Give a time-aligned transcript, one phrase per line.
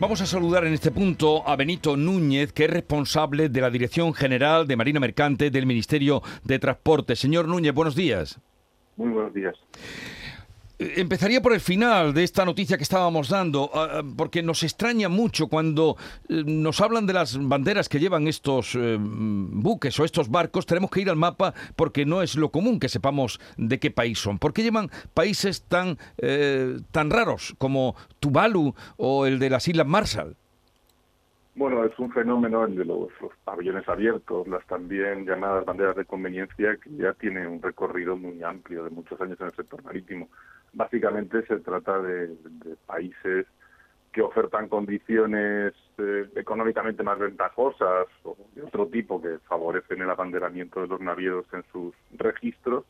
[0.00, 4.12] Vamos a saludar en este punto a Benito Núñez, que es responsable de la Dirección
[4.12, 7.14] General de Marina Mercante del Ministerio de Transporte.
[7.14, 8.40] Señor Núñez, buenos días.
[8.96, 9.54] Muy buenos días.
[10.78, 14.64] Eh, empezaría por el final de esta noticia que estábamos dando, ah, ah, porque nos
[14.64, 15.96] extraña mucho cuando
[16.28, 20.66] eh, nos hablan de las banderas que llevan estos eh, buques o estos barcos.
[20.66, 24.18] Tenemos que ir al mapa porque no es lo común que sepamos de qué país
[24.18, 24.38] son.
[24.38, 25.98] ¿Por qué llevan países tan,
[26.90, 30.36] tan raros como Tuvalu o el de las Islas Marshall?
[31.56, 33.10] Bueno, es un fenómeno el de los,
[33.44, 38.82] pabellones abiertos, las también llamadas banderas de conveniencia, que ya tiene un recorrido muy amplio
[38.82, 40.28] de muchos años en el sector marítimo.
[40.74, 42.36] Básicamente se trata de,
[42.86, 43.46] países
[44.12, 50.80] que ofertan condiciones eh, económicamente más ventajosas o de otro tipo que favorecen el abanderamiento
[50.80, 52.84] de los navíos en sus registros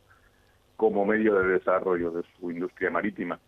[0.77, 3.39] como medio de desarrollo de su industria marítima.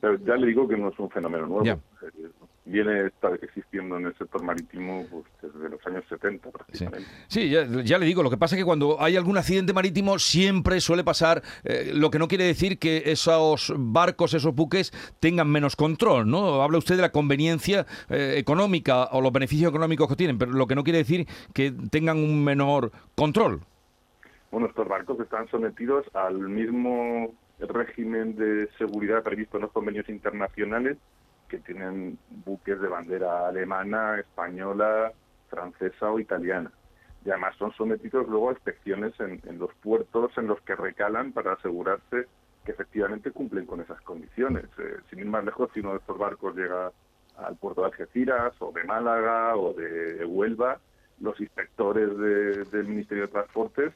[0.00, 1.64] Pero ya le digo que no es un fenómeno nuevo.
[2.02, 2.30] Eh,
[2.66, 5.24] viene existiendo en el sector marítimo pues,
[5.54, 7.08] desde los años 70 prácticamente.
[7.28, 10.80] Sí, ya, le digo, lo que pasa es que cuando hay algún accidente marítimo siempre
[10.80, 15.76] suele pasar, eh, lo que no quiere decir que esos barcos, esos buques tengan menos
[15.76, 16.62] control, ¿no?
[16.62, 20.66] Habla usted de la conveniencia eh, económica o los beneficios económicos que tienen, pero lo
[20.66, 23.60] que no quiere decir que tengan un menor control.
[24.50, 30.96] Bueno, estos barcos están sometidos al mismo régimen de seguridad previsto en los convenios internacionales
[31.48, 35.12] que tienen buques de bandera alemana, española,
[35.54, 36.70] francesa o italiana.
[37.24, 41.52] Y además son sometidos luego a inspecciones en, los puertos en los que recalan para
[41.54, 42.26] asegurarse
[42.64, 44.64] que efectivamente cumplen con esas condiciones.
[44.78, 46.92] Eh, sin ir más lejos, si uno de estos barcos llega
[47.36, 50.78] al puerto de Algeciras o de Málaga o de Huelva,
[51.20, 52.16] los inspectores
[52.70, 53.92] del Ministerio de Transportes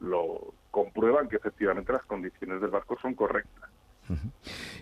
[0.00, 3.70] lo comprueban que efectivamente las condiciones del barco son correctas.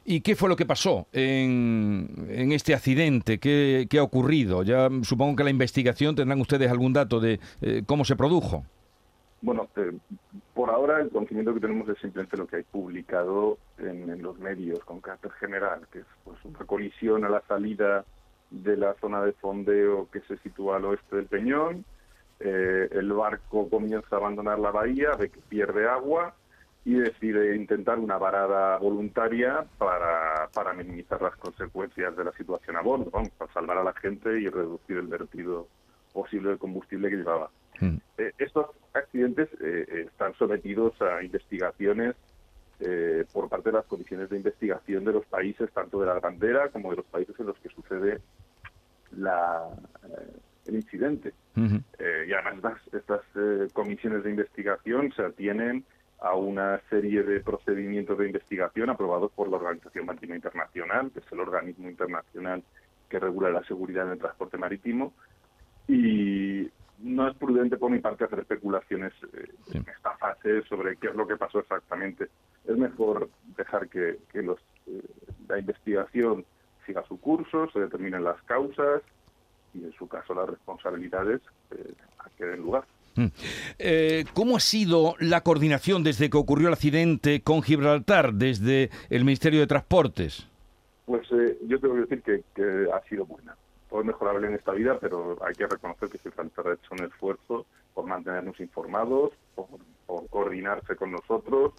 [0.05, 3.39] ¿Y qué fue lo que pasó en, este accidente?
[3.39, 4.62] ¿Qué, ha ocurrido?
[4.62, 8.65] Ya supongo que la investigación tendrán ustedes algún dato de eh, cómo se produjo.
[9.42, 9.92] Bueno, eh,
[10.55, 14.80] por ahora el conocimiento que tenemos es simplemente lo que hay publicado en, los medios
[14.85, 18.05] con carácter general, que es pues, una colisión a la salida
[18.51, 21.85] de la zona de fondeo que se sitúa al oeste del Peñón.
[22.41, 26.35] Eh, el barco comienza a abandonar la bahía, ve que pierde agua
[26.85, 32.80] y decide intentar una varada voluntaria para, para minimizar las consecuencias de la situación a
[32.80, 35.68] bordo, para salvar a la gente y reducir el vertido
[36.13, 37.51] posible de combustible que llevaba.
[37.80, 37.98] Hmm.
[38.18, 42.17] Eh, estos accidentes eh, están sometidos a investigaciones
[42.80, 46.70] eh, por parte de las comisiones de investigación de los países, tanto de la bandera
[46.70, 48.20] como de los países en los que sucede
[49.17, 49.68] la,
[50.67, 51.35] el incidente.
[51.57, 55.85] y además estas, estas comisiones de investigación se atienen
[56.20, 61.33] a una serie de procedimientos de investigación aprobados por la Organización Marítima Internacional, que es
[61.33, 62.63] el organismo internacional
[63.08, 65.14] que regula la seguridad en el transporte marítimo,
[65.89, 71.09] y no es prudente por mi parte hacer especulaciones eh, en esta fase sobre qué
[71.09, 72.29] es lo que pasó exactamente.
[72.67, 75.03] Es mejor dejar que, los, eh,
[75.48, 76.45] la investigación
[76.86, 79.03] siga su curso, se determinen las causas
[79.73, 81.95] y, en su caso, las responsabilidades eh,
[82.36, 82.85] que den lugar.
[83.17, 83.27] Mm.
[83.79, 89.25] Eh, ¿Cómo ha sido la coordinación desde que ocurrió el accidente con Gibraltar, desde el
[89.25, 90.47] Ministerio de Transportes?
[91.07, 93.57] Pues eh, yo tengo que decir que, ha sido buena.
[93.89, 97.05] Todo es mejorable en esta vida, pero hay que reconocer que Gibraltar ha hecho un
[97.05, 99.67] esfuerzo por mantenernos informados, por,
[100.29, 101.73] coordinarse con nosotros.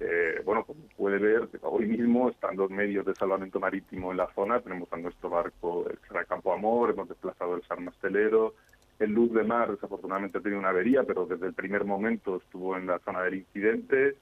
[0.00, 4.32] Eh, bueno, como puede ver, hoy mismo están los medios de salvamento marítimo en la
[4.34, 4.60] zona.
[4.60, 8.54] Tenemos a nuestro barco, el Campo Amor, hemos desplazado el San Mastelero,
[8.98, 12.76] el Luz de Mar desafortunadamente ha tenido una avería, pero desde el primer momento estuvo
[12.76, 14.16] en la zona del incidente.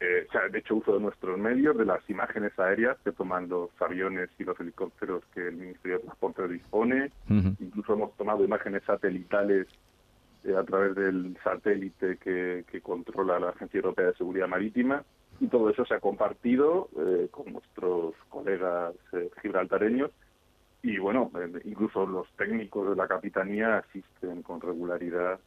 [0.00, 3.70] Eh, se ha hecho uso de nuestros medios, de las imágenes aéreas que toman los
[3.80, 7.10] aviones y los helicópteros que el Ministerio de Transporte dispone.
[7.28, 9.68] Incluso hemos tomado imágenes satelitales
[10.44, 15.04] eh, a través del satélite que, controla la Agencia Europea de Seguridad Marítima.
[15.40, 18.94] Y todo eso se ha compartido eh, con nuestros colegas
[19.40, 20.10] gibraltareños
[20.82, 25.38] y bueno, eh, incluso los técnicos de la capitanía asisten con regularidad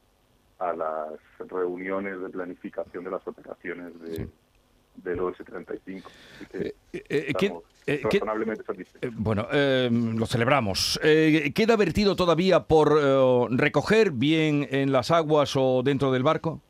[0.60, 4.30] a las reuniones de planificación de las operaciones de,
[4.96, 6.04] del OS-35.
[6.54, 8.64] Eh, eh, razonablemente
[9.12, 10.98] bueno, lo celebramos.
[11.04, 12.94] ¿Queda vertido todavía por
[13.52, 16.62] recoger bien en las aguas o dentro del barco?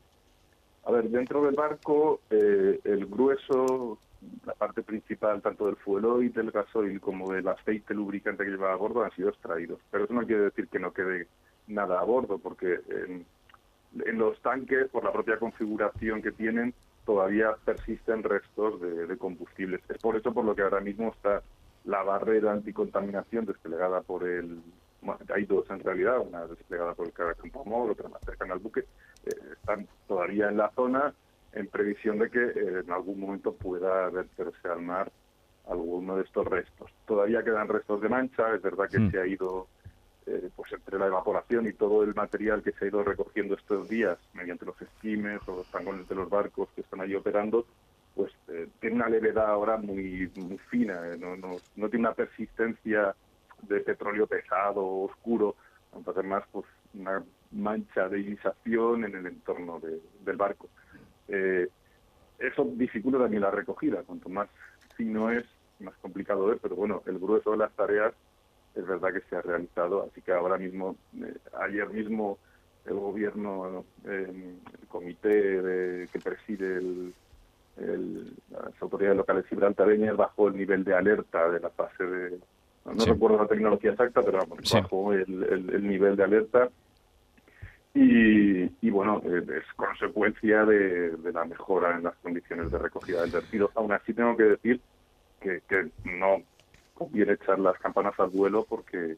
[0.86, 4.00] A ver, dentro del barco el grueso
[4.46, 5.78] la parte principal tanto del
[6.24, 9.80] y del gasoil como del aceite lubricante que lleva a bordo han sido extraídos.
[9.92, 11.28] Pero eso no quiere decir que no quede
[11.68, 13.26] nada a bordo, porque en,
[14.18, 16.74] los tanques, por la propia configuración que tienen,
[17.06, 19.82] todavía persisten restos de, combustibles.
[19.90, 21.42] Es por eso por lo que ahora mismo está
[21.86, 24.60] la barrera anticontaminación desplegada por el
[25.02, 28.60] bueno, hay dos en realidad, una desplegada por el Campo Amor, otra más cercana al
[28.60, 31.14] buque, eh, están todavía en la zona
[31.56, 35.12] en previsión de que eh, en algún momento pueda verterse al mar
[35.68, 36.92] alguno de estos restos.
[37.08, 39.12] Todavía quedan restos de mancha, es verdad que mm.
[39.12, 39.68] se ha ido,
[40.28, 43.90] eh, pues entre la evaporación y todo el material que se ha ido recogiendo estos
[43.90, 47.66] días mediante los esquimes o los tangones de los barcos que están ahí operando,
[48.14, 48.32] pues
[48.80, 53.14] tiene una levedad ahora muy, muy fina, no, no, no tiene una persistencia
[53.64, 55.56] de petróleo pesado, oscuro,
[55.94, 60.70] entonces más pues una mancha de irisación en el entorno del barco.
[61.28, 61.68] Eh,
[62.40, 64.50] eso dificulta también la recogida, cuanto más
[64.96, 65.46] fino es,
[65.80, 68.14] más complicado es, pero bueno, el grueso de las tareas
[68.76, 72.38] es verdad que se ha realizado, así que ahora mismo, eh, ayer mismo
[72.86, 74.58] el gobierno, el
[74.90, 77.14] comité que preside el,
[78.52, 82.40] las autoridades locales gibraltareñas bajó el nivel de alerta de la fase de,
[82.86, 86.70] no recuerdo la tecnología exacta, pero bajo el, nivel de alerta.
[87.98, 93.72] Y, bueno, eh, es consecuencia de, la mejora en las condiciones de recogida del vertido.
[93.74, 94.82] Aún así tengo que decir
[95.40, 95.62] que,
[96.04, 96.42] no
[96.94, 99.16] conviene echar las campanas al vuelo porque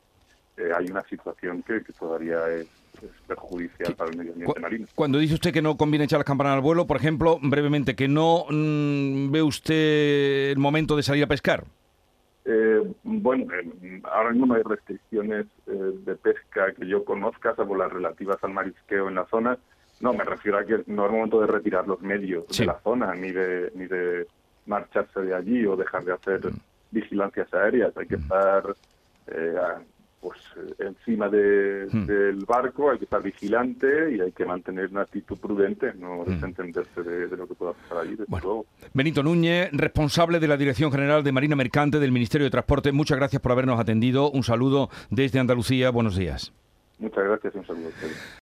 [0.58, 2.68] eh, hay una situación que, todavía es,
[3.28, 4.88] perjudicial para el medio ambiente marino.
[4.94, 8.08] Cuando dice usted que no conviene echar las campanas al vuelo, por ejemplo, brevemente, que
[8.08, 11.64] no mm, ve usted el momento de salir a pescar.
[12.50, 17.76] Eh, bueno, eh, ahora mismo no hay restricciones eh, de pesca que yo conozca, salvo
[17.76, 19.58] las relativas al marisqueo en la zona.
[20.00, 23.14] No, me refiero a que no es momento de retirar los medios de la zona,
[23.16, 24.28] ni de, ni de
[24.66, 26.60] marcharse de allí o dejar de hacer mm.
[26.92, 27.98] vigilancias aéreas.
[27.98, 28.22] Hay que mm.
[28.22, 28.76] estar
[29.28, 29.56] eh,
[30.19, 30.40] pues
[30.80, 32.06] encima de, hmm.
[32.06, 36.25] del barco, hay que estar vigilante y hay que mantener una actitud prudente, no hmm.
[36.25, 38.18] desentenderse de, lo que pueda pasar allí.
[38.94, 43.18] Benito Núñez, responsable de la Dirección General de Marina Mercante del Ministerio de Transporte, muchas
[43.18, 44.31] gracias por habernos atendido.
[44.31, 46.52] Un saludo desde Andalucía, buenos días.
[47.00, 48.36] Muchas gracias y un saludo a ustedes.